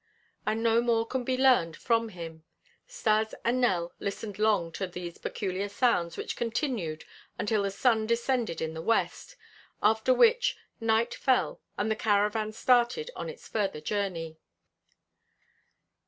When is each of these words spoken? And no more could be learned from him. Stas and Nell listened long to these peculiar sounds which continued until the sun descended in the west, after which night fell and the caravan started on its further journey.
And 0.47 0.63
no 0.63 0.81
more 0.81 1.05
could 1.05 1.25
be 1.25 1.37
learned 1.37 1.75
from 1.77 2.09
him. 2.09 2.43
Stas 2.87 3.35
and 3.45 3.61
Nell 3.61 3.93
listened 3.99 4.39
long 4.39 4.71
to 4.71 4.87
these 4.87 5.19
peculiar 5.19 5.69
sounds 5.69 6.17
which 6.17 6.35
continued 6.35 7.05
until 7.37 7.61
the 7.61 7.69
sun 7.69 8.07
descended 8.07 8.61
in 8.61 8.73
the 8.73 8.81
west, 8.81 9.35
after 9.79 10.11
which 10.11 10.57
night 10.79 11.13
fell 11.13 11.61
and 11.77 11.91
the 11.91 11.95
caravan 11.95 12.51
started 12.51 13.11
on 13.15 13.29
its 13.29 13.47
further 13.47 13.79
journey. 13.79 14.39